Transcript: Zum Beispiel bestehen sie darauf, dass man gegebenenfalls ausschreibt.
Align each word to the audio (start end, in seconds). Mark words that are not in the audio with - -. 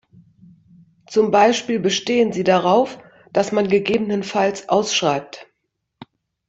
Zum 1.05 1.29
Beispiel 1.29 1.79
bestehen 1.79 2.33
sie 2.33 2.43
darauf, 2.43 2.97
dass 3.33 3.51
man 3.51 3.67
gegebenenfalls 3.67 4.67
ausschreibt. 4.67 5.45